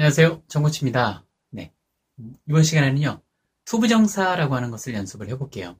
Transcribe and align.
안녕하세요. 0.00 0.44
정코치입니다. 0.46 1.26
네. 1.50 1.72
이번 2.48 2.62
시간에는요, 2.62 3.20
to부정사라고 3.64 4.54
하는 4.54 4.70
것을 4.70 4.94
연습을 4.94 5.28
해볼게요. 5.30 5.76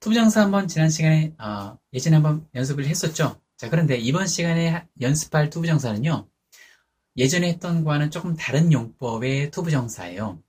to부정사 0.00 0.40
한번 0.40 0.66
지난 0.66 0.88
시간에, 0.88 1.34
어, 1.38 1.78
예전에 1.92 2.14
한번 2.16 2.48
연습을 2.54 2.86
했었죠? 2.86 3.38
자, 3.58 3.68
그런데 3.68 3.98
이번 3.98 4.28
시간에 4.28 4.88
연습할 4.98 5.50
to부정사는요, 5.50 6.26
예전에 7.18 7.48
했던 7.50 7.84
거와는 7.84 8.10
조금 8.10 8.34
다른 8.34 8.72
용법의 8.72 9.50
to부정사예요. 9.50 10.42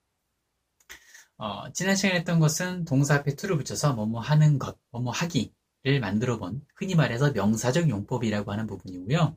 어, 1.36 1.74
지난 1.74 1.98
시간에 1.98 2.20
했던 2.20 2.40
것은 2.40 2.86
동사 2.86 3.16
앞에 3.16 3.36
to를 3.36 3.58
붙여서 3.58 3.94
뭐뭐 3.96 4.22
하는 4.22 4.58
것, 4.58 4.78
뭐뭐 4.92 5.12
하기를 5.12 6.00
만들어 6.00 6.40
본 6.40 6.66
흔히 6.78 6.96
말해서 6.96 7.34
명사적 7.34 7.90
용법이라고 7.90 8.54
하는 8.54 8.68
부분이고요. 8.68 9.36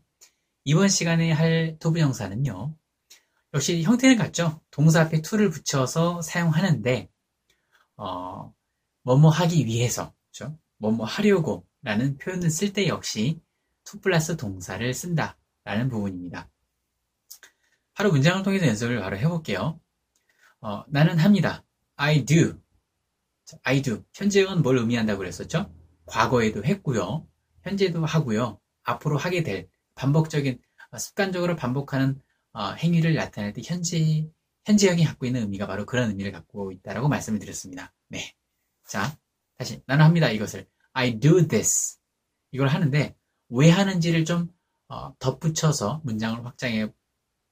이번 0.64 0.88
시간에 0.88 1.32
할 1.32 1.76
투부정사는요, 1.80 2.76
역시 3.54 3.82
형태는 3.82 4.16
같죠. 4.16 4.60
동사 4.70 5.02
앞에 5.02 5.22
to를 5.22 5.50
붙여서 5.50 6.22
사용하는데 6.22 7.08
어, 7.96 8.54
뭐뭐 9.02 9.30
하기 9.30 9.66
위해서, 9.66 10.14
그렇죠? 10.30 10.58
뭐뭐 10.78 11.04
하려고 11.04 11.66
라는 11.82 12.18
표현을 12.18 12.50
쓸 12.50 12.72
때 12.72 12.88
역시 12.88 13.40
to 13.84 14.00
플러스 14.00 14.36
동사를 14.36 14.92
쓴다 14.92 15.38
라는 15.64 15.88
부분입니다. 15.88 16.50
바로 17.94 18.10
문장을 18.10 18.42
통해서 18.42 18.66
연습을 18.66 19.00
바로 19.00 19.16
해볼게요. 19.16 19.80
어, 20.60 20.84
나는 20.88 21.18
합니다. 21.18 21.64
I 21.96 22.24
do. 22.24 22.60
I 23.62 23.82
do. 23.82 24.04
현재형은 24.14 24.62
뭘 24.62 24.76
의미한다고 24.78 25.18
그랬었죠? 25.18 25.72
과거에도 26.06 26.64
했고요. 26.64 27.26
현재도 27.62 28.04
하고요. 28.04 28.60
앞으로 28.82 29.18
하게 29.18 29.42
될 29.42 29.68
반복적인 29.94 30.60
습관적으로 30.96 31.56
반복하는 31.56 32.20
어, 32.58 32.72
행위를 32.72 33.14
나타낼 33.14 33.52
때 33.52 33.62
현재, 33.64 34.28
현재형이 34.64 35.04
갖고 35.04 35.26
있는 35.26 35.42
의미가 35.42 35.68
바로 35.68 35.86
그런 35.86 36.10
의미를 36.10 36.32
갖고 36.32 36.72
있다라고 36.72 37.08
말씀을 37.08 37.38
드렸습니다. 37.38 37.94
네. 38.08 38.34
자, 38.88 39.16
다시. 39.56 39.80
나는 39.86 40.04
합니다. 40.04 40.28
이것을. 40.28 40.68
I 40.92 41.20
do 41.20 41.46
this. 41.46 41.98
이걸 42.50 42.66
하는데, 42.66 43.16
왜 43.50 43.70
하는지를 43.70 44.24
좀, 44.24 44.52
어, 44.88 45.16
덧붙여서 45.20 46.00
문장을 46.02 46.44
확장해 46.44 46.92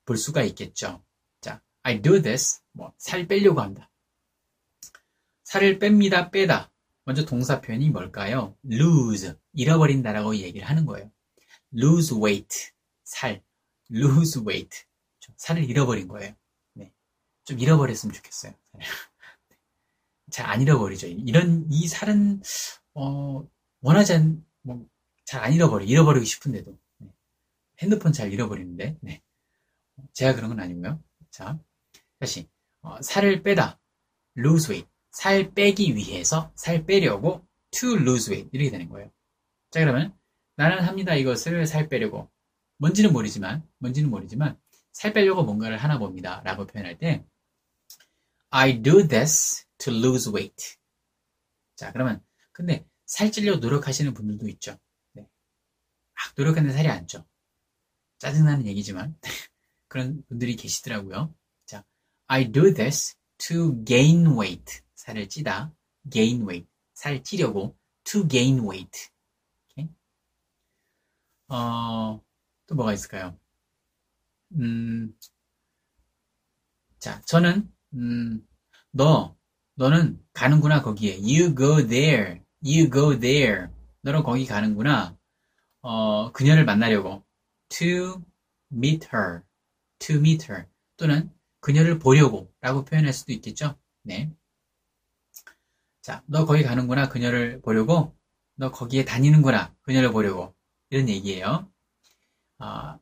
볼 0.07 0.17
수가 0.17 0.43
있겠죠. 0.43 1.05
자, 1.41 1.63
I 1.85 2.03
do 2.03 2.21
this. 2.21 2.63
뭐, 2.73 2.93
살 2.99 3.29
빼려고 3.29 3.61
한다. 3.61 3.89
살을 5.45 5.79
뺍니다, 5.79 6.33
빼다. 6.33 6.73
먼저 7.05 7.25
동사 7.25 7.61
표현이 7.61 7.91
뭘까요? 7.91 8.59
lose. 8.69 9.35
잃어버린다라고 9.53 10.35
얘기를 10.35 10.69
하는 10.69 10.85
거예요. 10.85 11.13
lose 11.73 12.19
weight. 12.19 12.73
살. 13.05 13.45
lose 13.89 14.43
weight. 14.43 14.86
살을 15.37 15.65
잃어버린 15.69 16.09
거예요. 16.09 16.35
네. 16.75 16.93
좀 17.45 17.59
잃어버렸으면 17.59 18.13
좋겠어요. 18.15 18.55
잘 20.31 20.47
안 20.47 20.61
잃어버리죠. 20.61 21.07
이런, 21.07 21.67
이 21.71 21.87
살은, 21.87 22.43
어, 22.95 23.47
원하지 23.81 24.15
않, 24.15 24.45
뭐, 24.63 24.87
잘 25.25 25.45
안 25.45 25.53
잃어버려. 25.53 25.85
잃어버리고 25.85 26.25
싶은데도. 26.25 26.77
네. 26.99 27.09
핸드폰 27.81 28.13
잘 28.13 28.33
잃어버리는데, 28.33 28.99
네. 29.01 29.23
제가 30.13 30.35
그런 30.35 30.51
건 30.51 30.61
아니고요. 30.61 31.03
자, 31.31 31.59
다시, 32.19 32.49
어, 32.83 33.01
살을 33.03 33.43
빼다. 33.43 33.79
lose 34.37 34.71
weight. 34.73 34.91
살 35.13 35.55
빼기 35.55 35.95
위해서, 35.95 36.53
살 36.57 36.85
빼려고, 36.85 37.47
to 37.71 37.95
lose 37.97 38.31
weight. 38.33 38.51
이렇게 38.53 38.71
되는 38.71 38.89
거예요. 38.89 39.11
자, 39.71 39.81
그러면, 39.81 40.17
나는 40.57 40.83
합니다. 40.83 41.15
이것을 41.15 41.67
살 41.67 41.89
빼려고. 41.89 42.31
뭔지는 42.79 43.13
모르지만, 43.13 43.67
뭔지는 43.79 44.11
모르지만, 44.11 44.59
살 44.97 45.13
빼려고 45.13 45.43
뭔가를 45.43 45.77
하나 45.77 45.99
봅니다. 45.99 46.41
라고 46.43 46.67
표현할 46.67 46.99
때 46.99 47.23
I 48.49 48.81
do 48.81 49.07
this 49.07 49.67
to 49.77 49.93
lose 49.93 50.33
weight. 50.33 50.79
자, 51.75 51.93
그러면 51.93 52.25
근데 52.51 52.89
살찌려고 53.05 53.59
노력하시는 53.59 54.15
분들도 54.15 54.49
있죠. 54.49 54.79
네. 55.13 55.21
막 56.15 56.35
노력하는데 56.39 56.75
살이 56.75 56.89
안 56.89 57.07
쪄. 57.07 57.27
짜증나는 58.21 58.65
얘기지만 58.69 59.15
그런 59.87 60.25
분들이 60.29 60.57
계시더라고요. 60.57 61.35
자, 61.67 61.85
I 62.29 62.51
do 62.51 62.73
this 62.73 63.17
to 63.37 63.85
gain 63.85 64.27
weight. 64.29 64.81
살을 64.95 65.29
찌다. 65.29 65.75
gain 66.11 66.49
weight. 66.49 66.67
살 66.95 67.23
찌려고 67.23 67.77
to 68.05 68.27
gain 68.27 68.61
weight. 68.61 69.11
어, 71.49 72.25
또 72.67 72.75
뭐가 72.75 72.95
있을까요? 72.95 73.39
음, 74.57 75.13
자, 76.99 77.21
저는, 77.23 77.71
음, 77.95 78.47
너, 78.91 79.37
너는 79.75 80.19
가는구나, 80.33 80.83
거기에. 80.83 81.19
You 81.19 81.55
go 81.55 81.87
there. 81.87 82.41
You 82.65 82.91
go 82.91 83.19
there. 83.19 83.69
너는 84.03 84.23
거기 84.23 84.47
가는구나. 84.47 85.17
어, 85.83 86.33
그녀를 86.33 86.65
만나려고. 86.65 87.25
To 87.69 88.23
meet 88.73 89.09
her. 89.13 89.43
To 90.01 90.17
meet 90.17 90.47
her. 90.51 90.67
또는 90.97 91.31
그녀를 91.61 91.99
보려고 91.99 92.53
라고 92.61 92.85
표현할 92.85 93.13
수도 93.13 93.33
있겠죠? 93.33 93.79
네. 94.03 94.33
자, 96.03 96.23
너 96.27 96.47
거기 96.47 96.63
가는구나. 96.63 97.09
그녀를 97.09 97.61
보려고. 97.61 98.17
너 98.55 98.71
거기에 98.71 99.05
다니는구나. 99.05 99.75
그녀를 99.83 100.13
보려고. 100.13 100.55
이런 100.91 101.09
얘기예요. 101.09 101.71
어, 102.59 102.99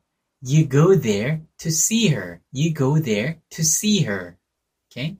You 0.47 0.69
go 0.69 0.95
there 0.95 1.41
to 1.57 1.69
see 1.71 2.09
her. 2.09 2.39
You 2.51 2.71
go 2.71 3.01
there 3.01 3.41
to 3.49 3.61
see 3.63 4.05
her. 4.05 4.37
Okay? 4.91 5.17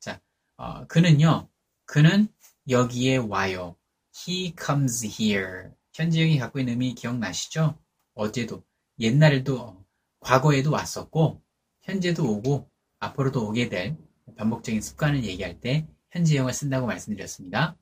자, 0.00 0.20
어, 0.56 0.84
그는요. 0.88 1.48
그는 1.84 2.26
여기에 2.68 3.18
와요. 3.18 3.76
He 4.12 4.52
comes 4.58 5.06
here. 5.06 5.70
현재형이 5.94 6.38
갖고 6.38 6.58
있는 6.58 6.72
의미 6.72 6.94
기억나시죠? 6.94 7.78
어제도, 8.14 8.64
옛날에도, 8.98 9.84
과거에도 10.18 10.72
왔었고, 10.72 11.40
현재도 11.82 12.28
오고, 12.28 12.68
앞으로도 12.98 13.48
오게 13.48 13.68
될 13.68 13.96
반복적인 14.36 14.80
습관을 14.80 15.22
얘기할 15.22 15.60
때 15.60 15.86
현재형을 16.10 16.52
쓴다고 16.52 16.88
말씀드렸습니다. 16.88 17.76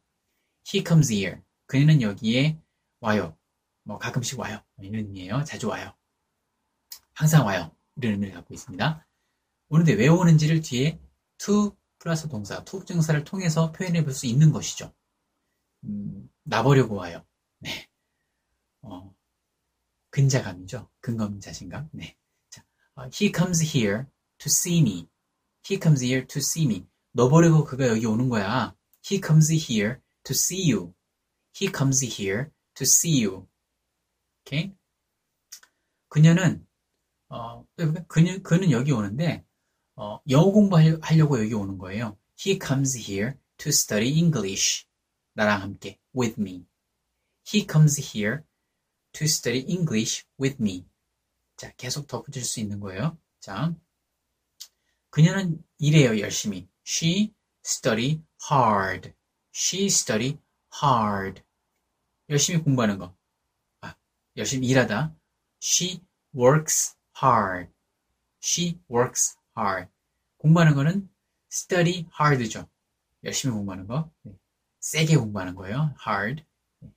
He 0.70 0.84
comes 0.86 1.10
here. 1.10 1.41
그는 1.65 2.03
여기에 2.03 2.59
와요. 3.00 3.34
뭐 3.82 3.97
가끔씩 3.98 4.38
와요. 4.38 4.60
이런 4.82 5.06
의미예요. 5.06 5.44
자주 5.44 5.69
와요. 5.69 5.94
항상 7.16 7.47
와요. 7.47 7.75
이런 7.97 8.12
의미를 8.12 8.34
갖고 8.34 8.53
있습니다. 8.53 9.06
오는데 9.71 9.94
왜 9.94 10.06
오는지를 10.06 10.60
뒤에 10.60 11.00
to 11.38 11.75
플러스 11.99 12.28
동사, 12.28 12.62
to 12.62 12.84
증사를 12.84 13.25
통해서 13.25 13.72
표현해 13.72 14.04
볼 14.04 14.12
수 14.12 14.27
있는 14.27 14.53
것이죠. 14.53 14.94
음, 15.84 16.31
나보려고 16.44 16.94
와요. 16.97 17.25
네. 17.59 17.88
어, 18.82 19.15
근자감이죠. 20.10 20.91
근검 21.00 21.41
자신감. 21.41 21.88
네. 21.93 22.16
자, 22.50 22.62
uh, 22.99 23.10
he 23.10 23.33
comes 23.34 23.62
here 23.65 24.04
to 24.38 24.47
see 24.48 24.81
me. 24.81 25.09
He 25.69 25.81
comes 25.81 26.04
here 26.04 26.27
to 26.27 26.38
see 26.38 26.66
me. 26.66 26.87
너 27.12 27.31
보려고 27.31 27.65
그가 27.65 27.88
여기 27.88 28.04
오는 28.04 28.28
거야. 28.28 28.77
He 29.10 29.22
comes 29.25 29.50
here 29.50 30.00
to 30.25 30.34
see 30.34 30.71
you. 30.71 30.94
He 31.59 31.72
comes 31.75 32.04
here 32.04 32.50
to 32.75 32.84
see 32.84 33.25
you. 33.25 33.48
오케이? 34.43 34.77
그녀는 36.09 36.66
어, 37.28 37.64
그는, 38.09 38.42
그는 38.42 38.70
여기 38.70 38.92
오는데, 38.92 39.44
어, 39.97 40.20
영어 40.28 40.50
공부하려고 40.53 41.41
여기 41.41 41.54
오는 41.54 41.78
거예요. 41.78 42.19
He 42.38 42.59
comes 42.59 42.97
here 42.98 43.34
to 43.59 43.70
study 43.70 44.12
English. 44.19 44.87
나랑 45.34 45.62
함께, 45.62 45.98
with 46.15 46.41
me. 46.41 46.66
He 47.47 47.66
comes 47.66 48.00
here 48.00 48.42
to 49.12 49.25
study 49.25 49.65
English 49.69 50.25
with 50.41 50.56
me. 50.60 50.86
자, 51.56 51.72
계속 51.77 52.06
덧붙일 52.06 52.45
수 52.45 52.60
있는 52.60 52.80
거예요. 52.80 53.18
자, 53.41 53.74
그녀는 55.10 55.62
일해요, 55.78 56.18
열심히. 56.21 56.68
She 56.86 57.34
study 57.65 58.22
hard. 58.51 59.12
She 59.54 59.86
study 59.86 60.39
hard. 60.83 61.42
열심히 62.28 62.62
공부하는 62.62 62.98
거. 62.98 63.16
아, 63.80 63.95
열심히 64.36 64.68
일하다. 64.68 65.16
She 65.62 66.03
works 66.34 66.96
hard. 67.22 67.71
She 68.42 68.80
works 68.91 69.36
hard. 69.57 69.91
공부하는 70.39 70.74
거는 70.74 71.09
study 71.51 72.07
hard죠. 72.18 72.68
열심히 73.24 73.54
공부하는 73.54 73.86
거. 73.86 74.10
네. 74.22 74.33
세게 74.80 75.16
공부하는 75.16 75.54
거예요. 75.54 75.95
hard. 76.07 76.45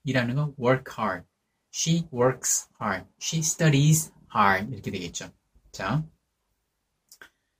일하는 0.03 0.35
거 0.35 0.53
work 0.59 0.93
hard. 0.97 1.25
She 1.73 2.07
works 2.13 2.69
hard. 2.81 3.07
She 3.21 3.39
studies 3.39 4.11
hard. 4.35 4.71
이렇게 4.73 4.91
되겠죠. 4.91 5.31
자. 5.71 6.03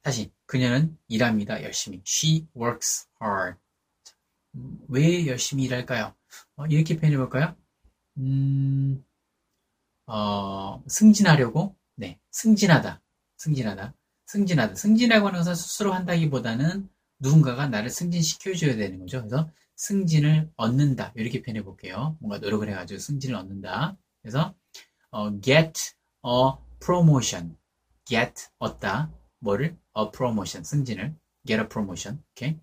다시. 0.02 0.32
그녀는 0.46 0.98
일합니다. 1.08 1.64
열심히. 1.64 2.02
She 2.06 2.48
works 2.56 3.08
hard. 3.22 3.60
음, 4.56 4.80
왜 4.88 5.28
열심히 5.28 5.64
일할까요? 5.66 6.16
어, 6.56 6.66
이렇게 6.66 6.98
표현해 6.98 7.18
볼까요? 7.18 7.56
음, 8.18 9.06
어, 10.08 10.84
승진하려고 10.88 11.76
네, 11.76 11.79
승진하다. 12.32 13.02
승진하다. 13.38 13.94
승진하다. 14.28 14.76
승진이라고 14.76 15.28
하는 15.28 15.40
것은 15.40 15.56
스스로 15.56 15.94
한다기보다는 15.94 16.90
누군가가 17.20 17.68
나를 17.68 17.90
승진시켜줘야 17.90 18.76
되는 18.76 19.00
거죠. 19.00 19.20
그래서 19.20 19.50
승진을 19.76 20.52
얻는다. 20.56 21.14
이렇게 21.16 21.42
표현해 21.42 21.64
볼게요. 21.64 22.18
뭔가 22.20 22.38
노력을 22.38 22.68
해가지고 22.68 23.00
승진을 23.00 23.36
얻는다. 23.36 23.98
그래서 24.22 24.54
어, 25.12 25.40
get 25.42 25.94
a 26.26 26.54
promotion. 26.80 27.58
get 28.06 28.48
얻다. 28.60 29.12
뭐를? 29.40 29.78
a 29.98 30.06
promotion. 30.12 30.64
승진을. 30.64 31.16
get 31.48 31.62
a 31.62 31.68
promotion. 31.68 32.22
오케이. 32.32 32.58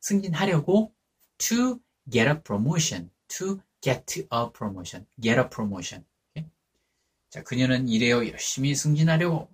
승진하려고 0.00 0.94
to 1.38 1.80
get 2.10 2.28
a 2.28 2.42
promotion. 2.42 3.10
to 3.28 3.60
get 3.80 4.20
a 4.32 4.52
promotion. 4.52 5.06
get 5.20 5.40
a 5.40 5.48
promotion. 5.48 6.04
자, 7.30 7.44
그녀는 7.44 7.88
이래요. 7.88 8.26
열심히 8.28 8.74
승진하려고. 8.74 9.48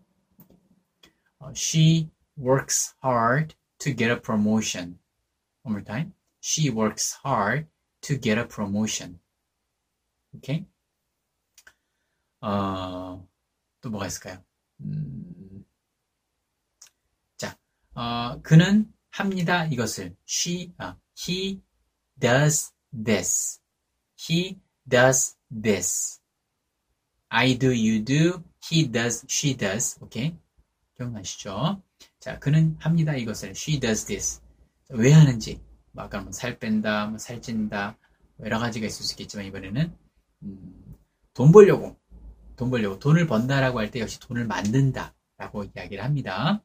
어, 1.39 1.51
she 1.55 2.09
works 2.39 2.95
hard 3.05 3.55
to 3.79 3.95
get 3.95 4.11
a 4.11 4.21
promotion. 4.21 4.99
One 5.63 5.75
more 5.75 5.85
time. 5.85 6.15
She 6.43 6.71
works 6.71 7.19
hard 7.23 7.69
to 8.01 8.19
get 8.19 8.41
a 8.41 8.49
promotion. 8.49 9.21
오케이? 10.33 10.67
어, 12.41 13.29
또 13.83 13.91
뭐가 13.91 14.07
있을까요? 14.07 14.43
음, 14.81 15.65
자, 17.37 17.59
어, 17.95 18.41
그는 18.41 18.91
합니다. 19.11 19.67
이것을. 19.67 20.17
She, 20.27 20.73
아, 20.79 20.99
he 21.19 21.61
does 22.19 22.73
this. 22.93 23.61
He 24.19 24.61
does 24.89 25.37
this. 25.51 26.23
I 27.29 27.59
do, 27.59 27.71
you 27.71 28.05
do, 28.05 28.43
he 28.71 28.91
does, 28.91 29.27
she 29.29 29.57
does. 29.57 29.99
오케이? 30.01 30.37
기억나시죠? 30.97 31.83
자, 32.21 32.39
그는 32.39 32.77
합니다. 32.81 33.15
이것을. 33.15 33.51
She 33.51 33.79
does 33.81 34.07
this. 34.07 34.41
왜 34.91 35.13
하는지. 35.13 35.61
뭐 35.93 36.05
아까 36.05 36.21
뭐 36.21 36.31
살 36.33 36.59
뺀다, 36.59 37.07
뭐 37.07 37.19
살찐다, 37.19 37.99
뭐 38.37 38.47
여러 38.47 38.59
가지가 38.59 38.87
있을 38.87 39.05
수 39.05 39.15
있겠지만 39.15 39.47
이번에는 39.47 39.97
음, 40.43 40.97
돈 41.35 41.53
벌려고, 41.53 41.99
돈 42.57 42.71
벌려고, 42.71 42.99
돈을 42.99 43.27
번다라고 43.27 43.79
할 43.81 43.91
때 43.91 44.01
역시 44.01 44.21
돈을 44.21 44.47
만든다라고 44.47 45.65
이야기를 45.75 46.05
합니다. 46.05 46.63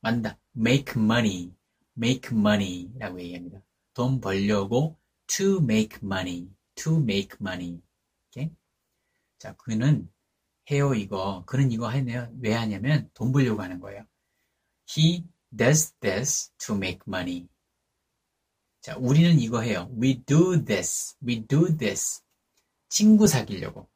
만다, 0.00 0.38
make 0.56 0.94
money, 1.00 1.52
make 1.96 2.36
money라고 2.36 3.20
얘기합니다. 3.20 3.62
돈 3.94 4.20
벌려고 4.20 4.98
to 5.28 5.58
make 5.58 5.98
money, 6.02 6.48
to 6.74 6.96
make 6.96 7.36
money. 7.40 7.80
오케이? 8.28 8.50
자, 9.42 9.56
그는 9.56 10.08
해요 10.70 10.94
이거. 10.94 11.42
그는 11.46 11.72
이거 11.72 11.88
하네요. 11.88 12.32
왜 12.40 12.52
하냐면 12.52 13.10
돈 13.12 13.32
벌려고 13.32 13.60
하는 13.60 13.80
거예요. 13.80 14.06
He 14.88 15.24
does 15.50 15.94
this 15.98 16.52
to 16.58 16.76
make 16.76 17.00
money. 17.08 17.48
자, 18.82 18.96
우리는 18.96 19.40
이거 19.40 19.60
해요. 19.60 19.90
We 20.00 20.22
do 20.22 20.64
this. 20.64 21.16
We 21.26 21.44
do 21.44 21.76
this. 21.76 22.22
친구 22.88 23.26
사귀려고. 23.26 23.90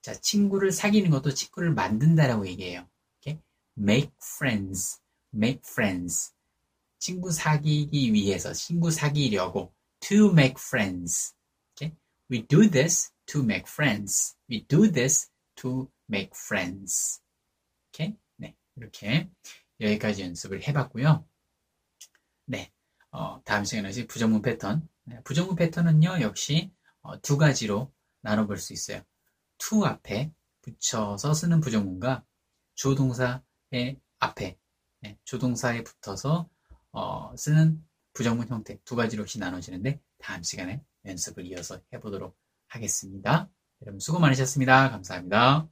자, 0.00 0.14
친구를 0.14 0.72
사귀는 0.72 1.10
것도 1.10 1.34
친구를 1.34 1.74
만든다라고 1.74 2.46
얘기해요. 2.46 2.88
Okay? 3.20 3.38
Make 3.76 4.12
friends. 4.22 5.02
Make 5.34 5.60
friends. 5.66 6.32
친구 6.98 7.30
사귀기 7.30 8.14
위해서, 8.14 8.54
친구 8.54 8.90
사귀려고. 8.90 9.74
To 10.00 10.30
make 10.30 10.54
friends. 10.58 11.34
Okay? 11.74 11.94
We 12.30 12.46
do 12.46 12.70
this 12.70 13.10
to 13.26 13.42
make 13.42 13.66
friends. 13.68 14.36
We 14.48 14.66
do 14.66 14.90
this 14.90 15.30
to 15.56 15.90
make 16.08 16.30
friends. 16.34 17.20
Okay? 17.90 18.16
네. 18.36 18.54
이렇게 18.76 19.30
여기까지 19.80 20.22
연습을 20.22 20.66
해봤고요. 20.66 21.26
네. 22.46 22.72
어, 23.10 23.42
다음 23.44 23.64
시간에 23.64 23.90
부정문 24.06 24.42
패턴. 24.42 24.88
네, 25.04 25.20
부정문 25.22 25.56
패턴은요, 25.56 26.20
역시 26.20 26.72
어, 27.02 27.20
두 27.20 27.38
가지로 27.38 27.92
나눠볼 28.22 28.58
수 28.58 28.72
있어요. 28.72 29.02
to 29.58 29.84
앞에 29.84 30.32
붙여서 30.62 31.32
쓰는 31.32 31.60
부정문과 31.60 32.24
주동사의 32.74 34.00
앞에 34.18 34.58
네, 35.00 35.18
주동사에 35.24 35.84
붙어서 35.84 36.48
어, 36.92 37.36
쓰는 37.36 37.82
부정문 38.12 38.48
형태 38.48 38.78
두 38.84 38.96
가지로 38.96 39.22
혹시 39.22 39.38
나눠지는데 39.38 40.00
다음 40.18 40.42
시간에 40.42 40.82
연습을 41.04 41.46
이어서 41.46 41.80
해보도록 41.92 42.36
하겠습니다. 42.68 43.48
여러분 43.82 43.98
수고 44.00 44.18
많으셨습니다. 44.18 44.90
감사합니다. 44.90 45.68